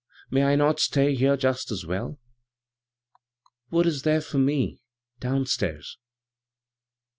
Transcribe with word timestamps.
May 0.31 0.45
I 0.45 0.55
not 0.55 0.79
stay 0.79 1.13
here 1.13 1.37
just 1.37 1.69
as 1.69 1.85
well? 1.85 2.17
What 3.69 3.85
is 3.85 4.01
there 4.01 4.21
for 4.21 4.39
me 4.39 4.81
down 5.19 5.45
stairs?" 5.45 5.99